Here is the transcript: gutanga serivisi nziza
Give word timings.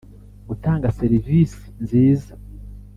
gutanga 0.47 0.93
serivisi 0.99 1.59
nziza 1.83 2.31